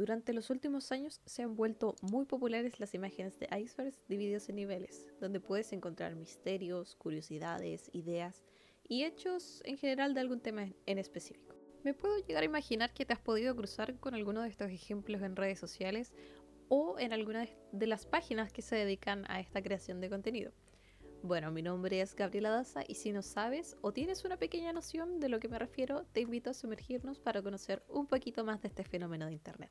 Durante 0.00 0.32
los 0.32 0.48
últimos 0.48 0.92
años 0.92 1.20
se 1.26 1.42
han 1.42 1.56
vuelto 1.56 1.94
muy 2.00 2.24
populares 2.24 2.80
las 2.80 2.94
imágenes 2.94 3.38
de 3.38 3.50
icebergs 3.54 4.00
divididos 4.08 4.48
en 4.48 4.56
niveles, 4.56 5.06
donde 5.20 5.40
puedes 5.40 5.74
encontrar 5.74 6.16
misterios, 6.16 6.96
curiosidades, 6.96 7.90
ideas 7.92 8.42
y 8.88 9.04
hechos 9.04 9.60
en 9.66 9.76
general 9.76 10.14
de 10.14 10.20
algún 10.20 10.40
tema 10.40 10.66
en 10.86 10.98
específico. 10.98 11.54
Me 11.84 11.92
puedo 11.92 12.16
llegar 12.16 12.42
a 12.42 12.46
imaginar 12.46 12.94
que 12.94 13.04
te 13.04 13.12
has 13.12 13.20
podido 13.20 13.54
cruzar 13.54 13.94
con 14.00 14.14
alguno 14.14 14.40
de 14.40 14.48
estos 14.48 14.70
ejemplos 14.70 15.20
en 15.20 15.36
redes 15.36 15.58
sociales 15.58 16.14
o 16.70 16.98
en 16.98 17.12
alguna 17.12 17.46
de 17.70 17.86
las 17.86 18.06
páginas 18.06 18.54
que 18.54 18.62
se 18.62 18.76
dedican 18.76 19.30
a 19.30 19.38
esta 19.38 19.60
creación 19.60 20.00
de 20.00 20.08
contenido. 20.08 20.50
Bueno, 21.22 21.50
mi 21.50 21.60
nombre 21.60 22.00
es 22.00 22.16
Gabriela 22.16 22.48
Daza 22.48 22.84
y 22.88 22.94
si 22.94 23.12
no 23.12 23.20
sabes 23.20 23.76
o 23.82 23.92
tienes 23.92 24.24
una 24.24 24.38
pequeña 24.38 24.72
noción 24.72 25.20
de 25.20 25.28
lo 25.28 25.40
que 25.40 25.50
me 25.50 25.58
refiero, 25.58 26.06
te 26.06 26.22
invito 26.22 26.48
a 26.48 26.54
sumergirnos 26.54 27.18
para 27.20 27.42
conocer 27.42 27.84
un 27.86 28.06
poquito 28.06 28.46
más 28.46 28.62
de 28.62 28.68
este 28.68 28.84
fenómeno 28.84 29.26
de 29.26 29.34
Internet. 29.34 29.70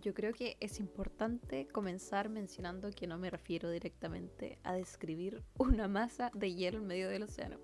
Yo 0.00 0.14
creo 0.14 0.32
que 0.32 0.56
es 0.60 0.78
importante 0.78 1.66
comenzar 1.66 2.28
mencionando 2.28 2.90
que 2.90 3.06
no 3.06 3.18
me 3.18 3.30
refiero 3.30 3.70
directamente 3.70 4.58
a 4.62 4.74
describir 4.74 5.42
una 5.58 5.88
masa 5.88 6.30
de 6.34 6.54
hielo 6.54 6.78
en 6.78 6.86
medio 6.86 7.08
del 7.08 7.24
océano. 7.24 7.58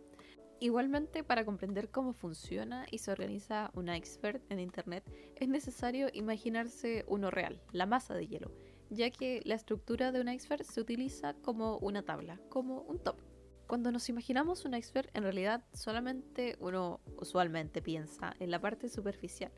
Igualmente, 0.60 1.22
para 1.22 1.44
comprender 1.44 1.90
cómo 1.90 2.12
funciona 2.12 2.86
y 2.90 2.98
se 2.98 3.10
organiza 3.10 3.70
un 3.74 3.88
iceberg 3.88 4.40
en 4.48 4.60
Internet, 4.60 5.04
es 5.36 5.48
necesario 5.48 6.08
imaginarse 6.12 7.04
uno 7.06 7.30
real, 7.30 7.60
la 7.72 7.86
masa 7.86 8.14
de 8.14 8.26
hielo, 8.26 8.50
ya 8.88 9.10
que 9.10 9.42
la 9.44 9.56
estructura 9.56 10.10
de 10.10 10.20
un 10.20 10.28
iceberg 10.28 10.64
se 10.64 10.80
utiliza 10.80 11.34
como 11.34 11.78
una 11.78 12.02
tabla, 12.02 12.40
como 12.48 12.82
un 12.82 12.98
top. 12.98 13.20
Cuando 13.66 13.92
nos 13.92 14.08
imaginamos 14.08 14.64
un 14.64 14.74
iceberg, 14.74 15.10
en 15.14 15.22
realidad 15.22 15.64
solamente 15.72 16.56
uno 16.60 17.00
usualmente 17.18 17.82
piensa 17.82 18.34
en 18.38 18.50
la 18.50 18.60
parte 18.60 18.88
superficial, 18.88 19.52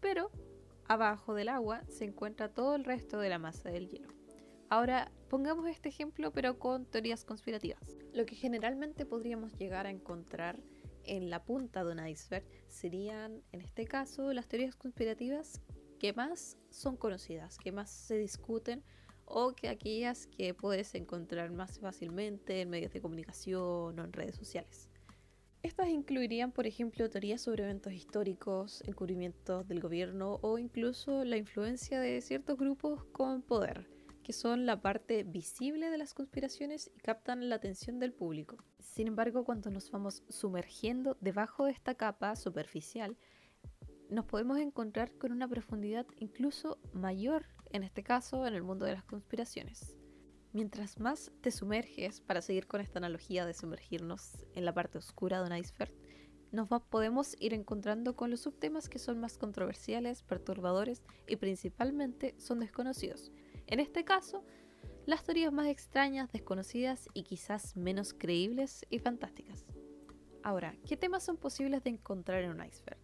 pero 0.00 0.30
abajo 0.88 1.34
del 1.34 1.48
agua 1.48 1.82
se 1.88 2.04
encuentra 2.04 2.52
todo 2.52 2.74
el 2.74 2.84
resto 2.84 3.18
de 3.18 3.28
la 3.28 3.38
masa 3.38 3.70
del 3.70 3.88
hielo. 3.88 4.08
Ahora, 4.70 5.10
pongamos 5.28 5.68
este 5.68 5.88
ejemplo 5.88 6.32
pero 6.32 6.58
con 6.58 6.86
teorías 6.86 7.24
conspirativas. 7.24 7.96
Lo 8.12 8.26
que 8.26 8.34
generalmente 8.34 9.06
podríamos 9.06 9.56
llegar 9.56 9.86
a 9.86 9.90
encontrar 9.90 10.58
en 11.04 11.30
la 11.30 11.44
punta 11.44 11.84
de 11.84 11.92
un 11.92 12.06
iceberg 12.06 12.46
serían, 12.68 13.42
en 13.52 13.60
este 13.60 13.86
caso, 13.86 14.32
las 14.32 14.48
teorías 14.48 14.74
conspirativas 14.74 15.60
que 15.98 16.12
más 16.12 16.56
son 16.70 16.96
conocidas, 16.96 17.58
que 17.58 17.72
más 17.72 17.90
se 17.90 18.16
discuten 18.16 18.82
o 19.26 19.54
que 19.54 19.68
aquellas 19.68 20.26
que 20.26 20.54
puedes 20.54 20.94
encontrar 20.94 21.50
más 21.50 21.78
fácilmente 21.78 22.60
en 22.60 22.70
medios 22.70 22.92
de 22.92 23.00
comunicación 23.00 23.98
o 23.98 24.04
en 24.04 24.12
redes 24.12 24.36
sociales. 24.36 24.88
Estas 25.64 25.88
incluirían, 25.88 26.52
por 26.52 26.66
ejemplo, 26.66 27.08
teorías 27.08 27.40
sobre 27.40 27.64
eventos 27.64 27.94
históricos, 27.94 28.82
encubrimientos 28.86 29.66
del 29.66 29.80
gobierno 29.80 30.38
o 30.42 30.58
incluso 30.58 31.24
la 31.24 31.38
influencia 31.38 31.98
de 32.00 32.20
ciertos 32.20 32.58
grupos 32.58 33.06
con 33.12 33.40
poder, 33.40 33.88
que 34.22 34.34
son 34.34 34.66
la 34.66 34.82
parte 34.82 35.22
visible 35.22 35.88
de 35.88 35.96
las 35.96 36.12
conspiraciones 36.12 36.90
y 36.94 36.98
captan 36.98 37.48
la 37.48 37.54
atención 37.54 37.98
del 37.98 38.12
público. 38.12 38.58
Sin 38.78 39.08
embargo, 39.08 39.46
cuando 39.46 39.70
nos 39.70 39.90
vamos 39.90 40.22
sumergiendo 40.28 41.16
debajo 41.22 41.64
de 41.64 41.72
esta 41.72 41.94
capa 41.94 42.36
superficial, 42.36 43.16
nos 44.10 44.26
podemos 44.26 44.58
encontrar 44.58 45.16
con 45.16 45.32
una 45.32 45.48
profundidad 45.48 46.04
incluso 46.18 46.76
mayor, 46.92 47.46
en 47.70 47.84
este 47.84 48.02
caso, 48.02 48.46
en 48.46 48.52
el 48.52 48.62
mundo 48.62 48.84
de 48.84 48.92
las 48.92 49.04
conspiraciones. 49.04 49.96
Mientras 50.54 51.00
más 51.00 51.32
te 51.40 51.50
sumerges, 51.50 52.20
para 52.20 52.40
seguir 52.40 52.68
con 52.68 52.80
esta 52.80 53.00
analogía 53.00 53.44
de 53.44 53.54
sumergirnos 53.54 54.46
en 54.54 54.64
la 54.64 54.72
parte 54.72 54.98
oscura 54.98 55.42
de 55.42 55.50
un 55.50 55.56
iceberg, 55.56 55.92
nos 56.52 56.68
podemos 56.84 57.34
ir 57.40 57.54
encontrando 57.54 58.14
con 58.14 58.30
los 58.30 58.42
subtemas 58.42 58.88
que 58.88 59.00
son 59.00 59.18
más 59.18 59.36
controversiales, 59.36 60.22
perturbadores 60.22 61.02
y 61.26 61.34
principalmente 61.34 62.36
son 62.38 62.60
desconocidos. 62.60 63.32
En 63.66 63.80
este 63.80 64.04
caso, 64.04 64.44
las 65.06 65.24
teorías 65.24 65.52
más 65.52 65.66
extrañas, 65.66 66.30
desconocidas 66.30 67.08
y 67.14 67.24
quizás 67.24 67.76
menos 67.76 68.14
creíbles 68.14 68.86
y 68.90 69.00
fantásticas. 69.00 69.66
Ahora, 70.44 70.76
¿qué 70.86 70.96
temas 70.96 71.24
son 71.24 71.36
posibles 71.36 71.82
de 71.82 71.90
encontrar 71.90 72.44
en 72.44 72.52
un 72.52 72.64
iceberg? 72.64 73.00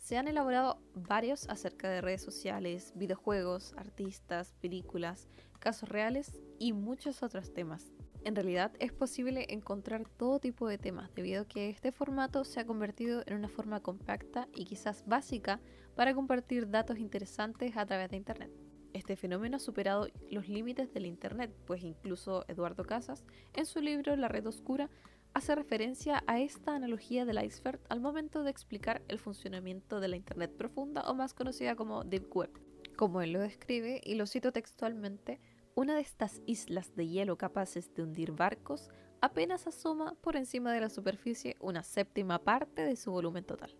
Se 0.00 0.16
han 0.16 0.28
elaborado 0.28 0.80
varios 0.94 1.46
acerca 1.50 1.88
de 1.88 2.00
redes 2.00 2.22
sociales, 2.22 2.92
videojuegos, 2.96 3.74
artistas, 3.76 4.54
películas, 4.60 5.28
casos 5.60 5.90
reales 5.90 6.40
y 6.58 6.72
muchos 6.72 7.22
otros 7.22 7.52
temas. 7.52 7.92
En 8.24 8.34
realidad 8.34 8.72
es 8.80 8.92
posible 8.92 9.46
encontrar 9.50 10.08
todo 10.16 10.40
tipo 10.40 10.66
de 10.66 10.78
temas 10.78 11.14
debido 11.14 11.42
a 11.42 11.46
que 11.46 11.68
este 11.68 11.92
formato 11.92 12.44
se 12.44 12.60
ha 12.60 12.66
convertido 12.66 13.22
en 13.26 13.34
una 13.34 13.48
forma 13.48 13.80
compacta 13.80 14.48
y 14.54 14.64
quizás 14.64 15.04
básica 15.06 15.60
para 15.94 16.14
compartir 16.14 16.70
datos 16.70 16.98
interesantes 16.98 17.76
a 17.76 17.84
través 17.84 18.10
de 18.10 18.16
Internet. 18.16 18.50
Este 18.94 19.16
fenómeno 19.16 19.58
ha 19.58 19.60
superado 19.60 20.08
los 20.30 20.48
límites 20.48 20.92
del 20.92 21.06
Internet, 21.06 21.54
pues 21.66 21.84
incluso 21.84 22.44
Eduardo 22.48 22.84
Casas, 22.84 23.24
en 23.52 23.66
su 23.66 23.80
libro 23.80 24.16
La 24.16 24.28
Red 24.28 24.46
Oscura, 24.46 24.90
hace 25.34 25.54
referencia 25.54 26.22
a 26.26 26.40
esta 26.40 26.74
analogía 26.74 27.24
del 27.24 27.42
iceberg 27.42 27.80
al 27.88 28.00
momento 28.00 28.42
de 28.42 28.50
explicar 28.50 29.02
el 29.08 29.18
funcionamiento 29.18 30.00
de 30.00 30.08
la 30.08 30.16
Internet 30.16 30.56
profunda 30.56 31.02
o 31.02 31.14
más 31.14 31.34
conocida 31.34 31.76
como 31.76 32.04
Deep 32.04 32.34
Web. 32.34 32.50
Como 32.96 33.22
él 33.22 33.32
lo 33.32 33.40
describe, 33.40 34.00
y 34.04 34.14
lo 34.14 34.26
cito 34.26 34.52
textualmente, 34.52 35.40
una 35.74 35.94
de 35.94 36.02
estas 36.02 36.42
islas 36.46 36.94
de 36.96 37.08
hielo 37.08 37.38
capaces 37.38 37.94
de 37.94 38.02
hundir 38.02 38.32
barcos 38.32 38.90
apenas 39.20 39.66
asoma 39.66 40.14
por 40.20 40.36
encima 40.36 40.72
de 40.72 40.80
la 40.80 40.90
superficie 40.90 41.56
una 41.60 41.82
séptima 41.82 42.42
parte 42.42 42.82
de 42.82 42.96
su 42.96 43.10
volumen 43.10 43.44
total. 43.44 43.76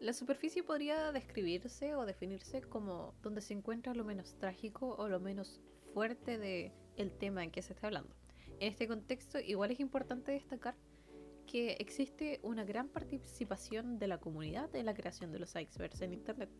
La 0.00 0.12
superficie 0.12 0.62
podría 0.62 1.12
describirse 1.12 1.94
o 1.94 2.04
definirse 2.04 2.62
como 2.62 3.14
donde 3.22 3.40
se 3.40 3.54
encuentra 3.54 3.94
lo 3.94 4.04
menos 4.04 4.36
trágico 4.38 4.94
o 4.98 5.08
lo 5.08 5.20
menos 5.20 5.60
fuerte 5.94 6.38
del 6.38 6.72
el 6.96 7.12
tema 7.12 7.44
en 7.44 7.50
que 7.50 7.62
se 7.62 7.72
está 7.72 7.86
hablando. 7.86 8.14
En 8.58 8.72
este 8.72 8.88
contexto, 8.88 9.38
igual 9.38 9.70
es 9.70 9.80
importante 9.80 10.32
destacar 10.32 10.76
que 11.56 11.78
existe 11.78 12.38
una 12.42 12.64
gran 12.64 12.90
participación 12.90 13.98
de 13.98 14.08
la 14.08 14.18
comunidad 14.18 14.76
en 14.76 14.84
la 14.84 14.92
creación 14.92 15.32
de 15.32 15.38
los 15.38 15.56
icebergs 15.56 16.02
en 16.02 16.12
Internet, 16.12 16.50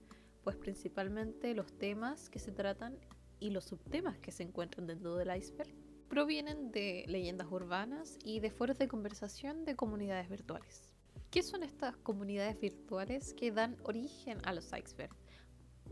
pues 0.42 0.56
principalmente 0.56 1.54
los 1.54 1.70
temas 1.76 2.30
que 2.30 2.38
se 2.38 2.50
tratan 2.50 2.96
y 3.38 3.50
los 3.50 3.66
subtemas 3.66 4.18
que 4.20 4.32
se 4.32 4.42
encuentran 4.42 4.86
dentro 4.86 5.14
del 5.16 5.36
iceberg 5.36 5.68
provienen 6.08 6.72
de 6.72 7.04
leyendas 7.08 7.46
urbanas 7.50 8.18
y 8.24 8.40
de 8.40 8.50
foros 8.50 8.78
de 8.78 8.88
conversación 8.88 9.66
de 9.66 9.76
comunidades 9.76 10.30
virtuales. 10.30 10.94
¿Qué 11.30 11.42
son 11.42 11.62
estas 11.62 11.94
comunidades 11.98 12.58
virtuales 12.58 13.34
que 13.34 13.52
dan 13.52 13.76
origen 13.82 14.38
a 14.44 14.54
los 14.54 14.72
icebergs? 14.72 15.19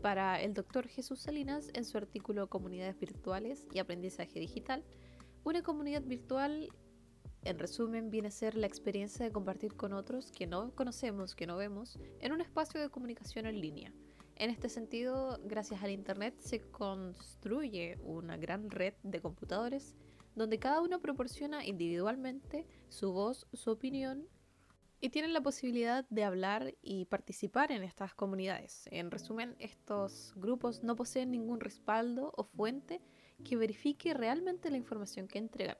Para 0.01 0.41
el 0.41 0.55
doctor 0.55 0.87
Jesús 0.87 1.19
Salinas, 1.19 1.69
en 1.75 1.85
su 1.85 1.99
artículo 1.99 2.49
Comunidades 2.49 2.99
Virtuales 2.99 3.67
y 3.71 3.77
Aprendizaje 3.77 4.39
Digital, 4.39 4.83
una 5.43 5.61
comunidad 5.61 6.01
virtual, 6.01 6.71
en 7.45 7.59
resumen, 7.59 8.09
viene 8.09 8.29
a 8.29 8.31
ser 8.31 8.55
la 8.55 8.67
experiencia 8.67 9.23
de 9.23 9.31
compartir 9.31 9.75
con 9.75 9.93
otros 9.93 10.31
que 10.31 10.47
no 10.47 10.73
conocemos, 10.75 11.35
que 11.35 11.47
no 11.47 11.55
vemos, 11.55 11.99
en 12.19 12.31
un 12.31 12.41
espacio 12.41 12.81
de 12.81 12.89
comunicación 12.89 13.45
en 13.45 13.61
línea. 13.61 13.93
En 14.35 14.49
este 14.49 14.67
sentido, 14.67 15.39
gracias 15.45 15.81
al 15.81 15.91
Internet 15.91 16.35
se 16.39 16.59
construye 16.59 17.97
una 18.03 18.35
gran 18.35 18.69
red 18.69 18.95
de 19.03 19.21
computadores 19.21 19.95
donde 20.35 20.59
cada 20.59 20.81
uno 20.81 20.99
proporciona 20.99 21.65
individualmente 21.65 22.67
su 22.89 23.13
voz, 23.13 23.47
su 23.53 23.71
opinión 23.71 24.27
y 24.99 25.09
tienen 25.09 25.33
la 25.33 25.41
posibilidad 25.41 26.05
de 26.09 26.23
hablar 26.23 26.73
y 26.81 27.05
participar 27.05 27.71
en 27.71 27.83
estas 27.83 28.15
comunidades. 28.15 28.89
En 28.91 29.11
resumen, 29.11 29.55
estos 29.59 30.33
grupos 30.35 30.83
no 30.83 30.95
poseen 30.95 31.31
ningún 31.31 31.59
respaldo 31.59 32.33
o 32.35 32.43
fuente 32.43 33.01
que 33.43 33.55
verifique 33.55 34.13
realmente 34.13 34.69
la 34.69 34.77
información 34.77 35.27
que 35.27 35.37
entregan. 35.37 35.77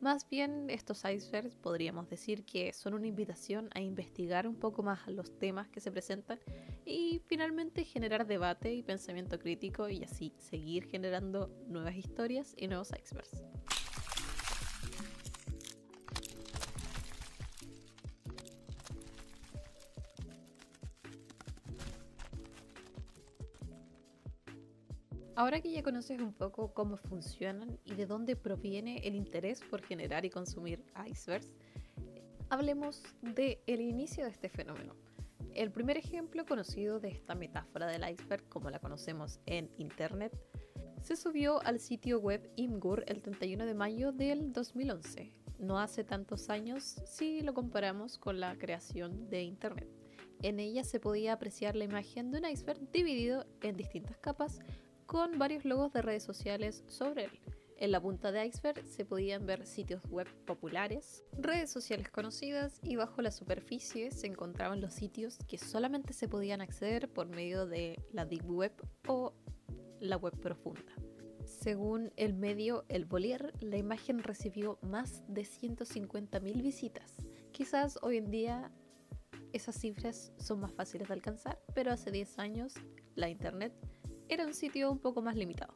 Más 0.00 0.26
bien, 0.30 0.70
estos 0.70 1.04
icebergs 1.04 1.56
podríamos 1.56 2.08
decir 2.08 2.44
que 2.46 2.72
son 2.72 2.94
una 2.94 3.06
invitación 3.06 3.68
a 3.74 3.80
investigar 3.80 4.48
un 4.48 4.56
poco 4.56 4.82
más 4.82 5.06
los 5.08 5.38
temas 5.38 5.68
que 5.68 5.80
se 5.80 5.92
presentan 5.92 6.40
y 6.86 7.20
finalmente 7.26 7.84
generar 7.84 8.26
debate 8.26 8.72
y 8.72 8.82
pensamiento 8.82 9.38
crítico 9.38 9.90
y 9.90 10.02
así 10.02 10.32
seguir 10.38 10.86
generando 10.86 11.50
nuevas 11.66 11.96
historias 11.96 12.54
y 12.56 12.68
nuevos 12.68 12.92
icebergs. 12.98 13.44
Ahora 25.40 25.62
que 25.62 25.72
ya 25.72 25.82
conoces 25.82 26.20
un 26.20 26.34
poco 26.34 26.74
cómo 26.74 26.98
funcionan 26.98 27.78
y 27.86 27.94
de 27.94 28.04
dónde 28.04 28.36
proviene 28.36 28.98
el 29.04 29.14
interés 29.14 29.62
por 29.62 29.80
generar 29.80 30.26
y 30.26 30.28
consumir 30.28 30.84
icebergs, 31.10 31.54
hablemos 32.50 33.02
del 33.22 33.56
el 33.66 33.80
inicio 33.80 34.24
de 34.24 34.32
este 34.32 34.50
fenómeno. 34.50 34.94
El 35.54 35.72
primer 35.72 35.96
ejemplo 35.96 36.44
conocido 36.44 37.00
de 37.00 37.08
esta 37.08 37.34
metáfora 37.34 37.86
del 37.86 38.06
iceberg, 38.06 38.46
como 38.50 38.68
la 38.68 38.80
conocemos 38.80 39.40
en 39.46 39.70
Internet, 39.78 40.38
se 41.00 41.16
subió 41.16 41.62
al 41.62 41.80
sitio 41.80 42.20
web 42.20 42.52
Imgur 42.56 43.02
el 43.06 43.22
31 43.22 43.64
de 43.64 43.72
mayo 43.72 44.12
del 44.12 44.52
2011, 44.52 45.32
no 45.58 45.78
hace 45.78 46.04
tantos 46.04 46.50
años 46.50 47.00
si 47.06 47.40
lo 47.40 47.54
comparamos 47.54 48.18
con 48.18 48.40
la 48.40 48.58
creación 48.58 49.30
de 49.30 49.44
Internet. 49.44 49.88
En 50.42 50.60
ella 50.60 50.84
se 50.84 51.00
podía 51.00 51.32
apreciar 51.32 51.76
la 51.76 51.84
imagen 51.84 52.30
de 52.30 52.40
un 52.40 52.44
iceberg 52.44 52.90
dividido 52.92 53.46
en 53.62 53.78
distintas 53.78 54.18
capas 54.18 54.60
con 55.10 55.40
varios 55.40 55.64
logos 55.64 55.92
de 55.92 56.02
redes 56.02 56.22
sociales 56.22 56.84
sobre 56.86 57.24
él. 57.24 57.30
En 57.78 57.90
la 57.90 58.00
punta 58.00 58.30
de 58.30 58.46
iceberg 58.46 58.86
se 58.86 59.04
podían 59.04 59.44
ver 59.44 59.66
sitios 59.66 60.00
web 60.08 60.28
populares, 60.46 61.24
redes 61.36 61.68
sociales 61.68 62.08
conocidas 62.10 62.78
y 62.84 62.94
bajo 62.94 63.20
la 63.20 63.32
superficie 63.32 64.12
se 64.12 64.28
encontraban 64.28 64.80
los 64.80 64.94
sitios 64.94 65.36
que 65.48 65.58
solamente 65.58 66.12
se 66.12 66.28
podían 66.28 66.60
acceder 66.60 67.12
por 67.12 67.26
medio 67.26 67.66
de 67.66 67.98
la 68.12 68.24
Deep 68.24 68.48
Web 68.48 68.72
o 69.08 69.34
la 69.98 70.16
web 70.16 70.38
profunda. 70.38 70.94
Según 71.44 72.12
el 72.14 72.34
medio 72.34 72.84
El 72.88 73.04
Bolier, 73.04 73.52
la 73.58 73.78
imagen 73.78 74.22
recibió 74.22 74.78
más 74.80 75.24
de 75.26 75.42
150.000 75.42 76.62
visitas. 76.62 77.16
Quizás 77.50 77.98
hoy 78.02 78.18
en 78.18 78.30
día 78.30 78.70
esas 79.52 79.74
cifras 79.74 80.32
son 80.38 80.60
más 80.60 80.72
fáciles 80.72 81.08
de 81.08 81.14
alcanzar, 81.14 81.58
pero 81.74 81.90
hace 81.90 82.12
10 82.12 82.38
años 82.38 82.74
la 83.16 83.28
Internet 83.28 83.72
era 84.30 84.46
un 84.46 84.54
sitio 84.54 84.92
un 84.92 85.00
poco 85.00 85.22
más 85.22 85.34
limitado. 85.34 85.74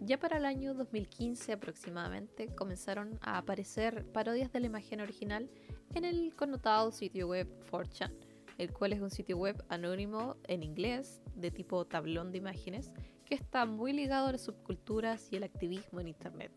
Ya 0.00 0.18
para 0.18 0.36
el 0.36 0.44
año 0.44 0.74
2015 0.74 1.52
aproximadamente 1.52 2.52
comenzaron 2.52 3.16
a 3.22 3.38
aparecer 3.38 4.04
parodias 4.10 4.52
de 4.52 4.58
la 4.58 4.66
imagen 4.66 5.00
original 5.00 5.48
en 5.94 6.04
el 6.04 6.34
connotado 6.34 6.90
sitio 6.90 7.28
web 7.28 7.48
4chan, 7.70 8.12
el 8.58 8.72
cual 8.72 8.92
es 8.92 9.00
un 9.00 9.10
sitio 9.10 9.38
web 9.38 9.64
anónimo 9.68 10.36
en 10.48 10.64
inglés 10.64 11.22
de 11.36 11.52
tipo 11.52 11.86
tablón 11.86 12.32
de 12.32 12.38
imágenes 12.38 12.90
que 13.24 13.36
está 13.36 13.66
muy 13.66 13.92
ligado 13.92 14.26
a 14.26 14.32
las 14.32 14.42
subculturas 14.42 15.28
y 15.30 15.36
el 15.36 15.44
activismo 15.44 16.00
en 16.00 16.08
Internet. 16.08 16.50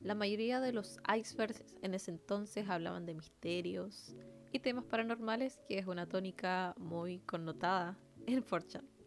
La 0.00 0.16
mayoría 0.16 0.58
de 0.58 0.72
los 0.72 0.98
icebergs 1.16 1.76
en 1.80 1.94
ese 1.94 2.10
entonces 2.10 2.68
hablaban 2.68 3.06
de 3.06 3.14
misterios 3.14 4.16
y 4.50 4.58
temas 4.58 4.84
paranormales, 4.84 5.60
que 5.68 5.78
es 5.78 5.86
una 5.86 6.08
tónica 6.08 6.74
muy 6.76 7.20
connotada 7.20 7.96
en 8.26 8.44
4chan. 8.44 8.97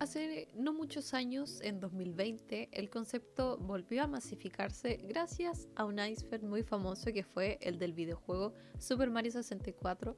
Hace 0.00 0.48
no 0.54 0.72
muchos 0.72 1.12
años, 1.12 1.60
en 1.60 1.78
2020, 1.78 2.70
el 2.72 2.88
concepto 2.88 3.58
volvió 3.58 4.02
a 4.02 4.06
masificarse 4.06 4.96
gracias 4.96 5.68
a 5.76 5.84
un 5.84 5.98
iceberg 5.98 6.42
muy 6.42 6.62
famoso 6.62 7.12
que 7.12 7.22
fue 7.22 7.58
el 7.60 7.78
del 7.78 7.92
videojuego 7.92 8.54
Super 8.78 9.10
Mario 9.10 9.30
64, 9.30 10.16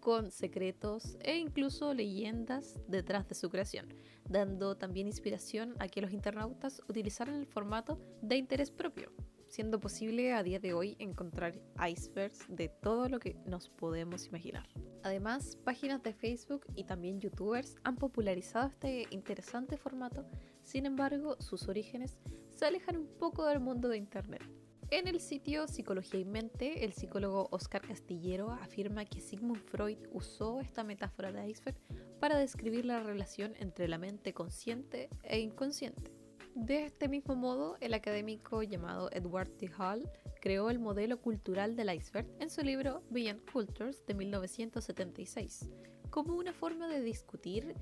con 0.00 0.32
secretos 0.32 1.16
e 1.20 1.36
incluso 1.36 1.94
leyendas 1.94 2.80
detrás 2.88 3.28
de 3.28 3.36
su 3.36 3.50
creación, 3.50 3.86
dando 4.28 4.76
también 4.76 5.06
inspiración 5.06 5.76
a 5.78 5.86
que 5.86 6.02
los 6.02 6.12
internautas 6.12 6.82
utilizaran 6.88 7.36
el 7.36 7.46
formato 7.46 8.00
de 8.22 8.34
interés 8.34 8.72
propio, 8.72 9.12
siendo 9.50 9.80
posible 9.80 10.32
a 10.32 10.42
día 10.42 10.60
de 10.60 10.72
hoy 10.72 10.96
encontrar 10.98 11.60
icebergs 11.86 12.46
de 12.48 12.68
todo 12.68 13.08
lo 13.08 13.18
que 13.18 13.36
nos 13.44 13.68
podemos 13.68 14.26
imaginar. 14.26 14.66
Además, 15.02 15.58
páginas 15.64 16.02
de 16.02 16.14
Facebook 16.14 16.64
y 16.74 16.84
también 16.84 17.20
youtubers 17.20 17.76
han 17.82 17.96
popularizado 17.96 18.68
este 18.68 19.06
interesante 19.10 19.76
formato, 19.76 20.24
sin 20.62 20.86
embargo, 20.86 21.36
sus 21.40 21.68
orígenes 21.68 22.18
se 22.48 22.64
alejan 22.64 22.96
un 22.96 23.08
poco 23.18 23.44
del 23.46 23.60
mundo 23.60 23.88
de 23.88 23.96
Internet. 23.96 24.42
En 24.90 25.08
el 25.08 25.20
sitio 25.20 25.68
Psicología 25.68 26.20
y 26.20 26.24
Mente, 26.24 26.84
el 26.84 26.92
psicólogo 26.92 27.48
Oscar 27.52 27.80
Castillero 27.80 28.50
afirma 28.50 29.04
que 29.04 29.20
Sigmund 29.20 29.62
Freud 29.62 29.98
usó 30.12 30.60
esta 30.60 30.84
metáfora 30.84 31.32
de 31.32 31.48
iceberg 31.48 31.76
para 32.18 32.38
describir 32.38 32.84
la 32.84 33.00
relación 33.00 33.54
entre 33.58 33.88
la 33.88 33.98
mente 33.98 34.32
consciente 34.34 35.08
e 35.22 35.38
inconsciente. 35.38 36.19
De 36.54 36.84
este 36.84 37.08
mismo 37.08 37.36
modo, 37.36 37.76
el 37.80 37.94
académico 37.94 38.62
llamado 38.62 39.08
Edward 39.12 39.50
T. 39.50 39.70
Hall 39.78 40.10
creó 40.40 40.68
el 40.70 40.78
modelo 40.78 41.20
cultural 41.20 41.76
del 41.76 41.94
iceberg 41.94 42.26
en 42.40 42.50
su 42.50 42.62
libro 42.62 43.02
Beyond 43.10 43.48
Cultures 43.50 44.04
de 44.06 44.14
1976, 44.14 45.70
como 46.10 46.34
una 46.34 46.52
forma 46.52 46.88
de 46.88 47.02
discutir 47.02 47.74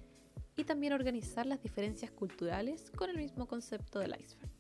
y 0.56 0.65
también 0.65 0.93
organizar 0.93 1.47
las 1.47 1.62
diferencias 1.62 2.11
culturales 2.11 2.91
con 2.91 3.09
el 3.09 3.17
mismo 3.17 3.47
concepto 3.47 4.00
del 4.00 4.15
iceberg. 4.20 4.50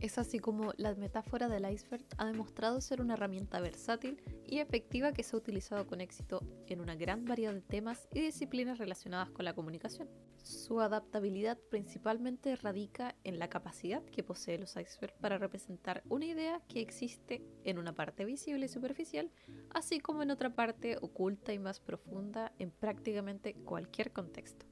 Es 0.00 0.16
así 0.18 0.38
como 0.38 0.72
la 0.76 0.94
metáfora 0.94 1.48
del 1.48 1.68
iceberg 1.68 2.04
ha 2.16 2.26
demostrado 2.26 2.80
ser 2.80 3.00
una 3.00 3.14
herramienta 3.14 3.60
versátil 3.60 4.22
y 4.46 4.60
efectiva 4.60 5.12
que 5.12 5.24
se 5.24 5.34
ha 5.34 5.38
utilizado 5.38 5.88
con 5.88 6.00
éxito 6.00 6.42
en 6.68 6.80
una 6.80 6.94
gran 6.94 7.24
variedad 7.24 7.54
de 7.54 7.62
temas 7.62 8.06
y 8.14 8.20
disciplinas 8.20 8.78
relacionadas 8.78 9.30
con 9.30 9.44
la 9.44 9.54
comunicación. 9.54 10.08
Su 10.42 10.80
adaptabilidad 10.80 11.58
principalmente 11.70 12.56
radica 12.56 13.14
en 13.24 13.38
la 13.38 13.48
capacidad 13.48 14.04
que 14.04 14.22
posee 14.22 14.58
los 14.58 14.76
icebergs 14.76 15.18
para 15.20 15.38
representar 15.38 16.02
una 16.08 16.26
idea 16.26 16.62
que 16.68 16.80
existe 16.80 17.42
en 17.64 17.78
una 17.78 17.94
parte 17.94 18.24
visible 18.24 18.66
y 18.66 18.68
superficial, 18.68 19.30
así 19.70 20.00
como 20.00 20.22
en 20.22 20.30
otra 20.30 20.54
parte 20.54 20.96
oculta 21.00 21.52
y 21.52 21.58
más 21.58 21.80
profunda 21.80 22.52
en 22.58 22.70
prácticamente 22.70 23.54
cualquier 23.54 24.12
contexto. 24.12 24.66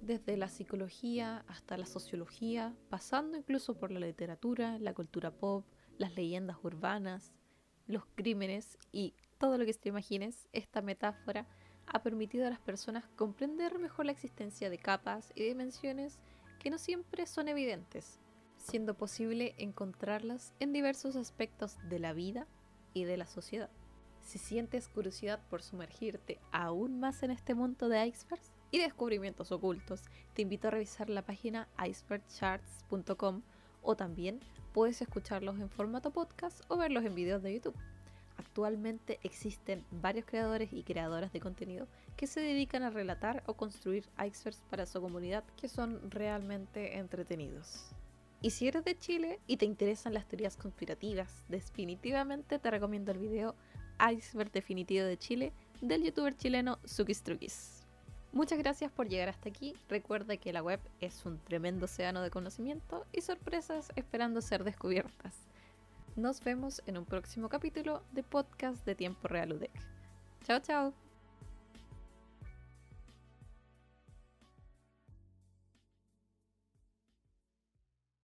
Desde 0.00 0.36
la 0.36 0.48
psicología 0.48 1.44
hasta 1.46 1.76
la 1.76 1.86
sociología, 1.86 2.74
pasando 2.88 3.36
incluso 3.36 3.78
por 3.78 3.92
la 3.92 4.00
literatura, 4.00 4.78
la 4.78 4.94
cultura 4.94 5.30
pop, 5.30 5.66
las 5.98 6.14
leyendas 6.14 6.56
urbanas, 6.62 7.34
los 7.86 8.06
crímenes 8.14 8.78
y 8.92 9.14
todo 9.38 9.58
lo 9.58 9.66
que 9.66 9.74
te 9.74 9.90
imagines, 9.90 10.48
esta 10.52 10.80
metáfora 10.80 11.46
ha 11.92 12.02
permitido 12.02 12.46
a 12.46 12.50
las 12.50 12.60
personas 12.60 13.04
comprender 13.16 13.78
mejor 13.78 14.06
la 14.06 14.12
existencia 14.12 14.70
de 14.70 14.78
capas 14.78 15.32
y 15.34 15.42
dimensiones 15.42 16.18
que 16.60 16.70
no 16.70 16.78
siempre 16.78 17.26
son 17.26 17.48
evidentes, 17.48 18.20
siendo 18.56 18.94
posible 18.94 19.54
encontrarlas 19.58 20.52
en 20.60 20.72
diversos 20.72 21.16
aspectos 21.16 21.76
de 21.88 21.98
la 21.98 22.12
vida 22.12 22.46
y 22.94 23.04
de 23.04 23.16
la 23.16 23.26
sociedad. 23.26 23.70
Si 24.22 24.38
sientes 24.38 24.88
curiosidad 24.88 25.40
por 25.48 25.62
sumergirte 25.62 26.38
aún 26.52 27.00
más 27.00 27.22
en 27.22 27.30
este 27.30 27.54
mundo 27.54 27.88
de 27.88 28.06
icebergs 28.06 28.52
y 28.70 28.78
descubrimientos 28.78 29.50
ocultos, 29.50 30.04
te 30.34 30.42
invito 30.42 30.68
a 30.68 30.72
revisar 30.72 31.10
la 31.10 31.22
página 31.22 31.68
icebergcharts.com 31.84 33.42
o 33.82 33.96
también 33.96 34.40
puedes 34.72 35.02
escucharlos 35.02 35.58
en 35.58 35.70
formato 35.70 36.12
podcast 36.12 36.62
o 36.68 36.76
verlos 36.76 37.04
en 37.04 37.14
videos 37.14 37.42
de 37.42 37.54
YouTube. 37.54 37.76
Actualmente 38.40 39.20
existen 39.22 39.84
varios 39.90 40.24
creadores 40.24 40.72
y 40.72 40.82
creadoras 40.82 41.30
de 41.30 41.40
contenido 41.40 41.86
que 42.16 42.26
se 42.26 42.40
dedican 42.40 42.82
a 42.82 42.88
relatar 42.88 43.42
o 43.44 43.52
construir 43.52 44.08
icebergs 44.16 44.62
para 44.70 44.86
su 44.86 44.98
comunidad 44.98 45.44
que 45.60 45.68
son 45.68 46.10
realmente 46.10 46.96
entretenidos. 46.96 47.90
Y 48.40 48.48
si 48.52 48.66
eres 48.66 48.82
de 48.86 48.98
Chile 48.98 49.40
y 49.46 49.58
te 49.58 49.66
interesan 49.66 50.14
las 50.14 50.26
teorías 50.26 50.56
conspirativas, 50.56 51.44
definitivamente 51.50 52.58
te 52.58 52.70
recomiendo 52.70 53.12
el 53.12 53.18
video 53.18 53.54
Iceberg 54.10 54.50
Definitivo 54.50 55.04
de 55.04 55.18
Chile 55.18 55.52
del 55.82 56.02
youtuber 56.02 56.34
chileno 56.34 56.78
Sukistrukis. 56.86 57.84
Muchas 58.32 58.58
gracias 58.58 58.90
por 58.90 59.06
llegar 59.06 59.28
hasta 59.28 59.50
aquí. 59.50 59.74
Recuerda 59.90 60.38
que 60.38 60.54
la 60.54 60.62
web 60.62 60.80
es 61.00 61.26
un 61.26 61.38
tremendo 61.40 61.84
océano 61.84 62.22
de 62.22 62.30
conocimiento 62.30 63.04
y 63.12 63.20
sorpresas 63.20 63.92
esperando 63.96 64.40
ser 64.40 64.64
descubiertas. 64.64 65.34
Nos 66.16 66.42
vemos 66.42 66.82
en 66.86 66.98
un 66.98 67.04
próximo 67.04 67.48
capítulo 67.48 68.02
de 68.12 68.22
podcast 68.22 68.84
de 68.84 68.94
Tiempo 68.94 69.28
Real 69.28 69.52
UDEC. 69.52 69.70
Chao, 70.44 70.60
chao. 70.60 71.09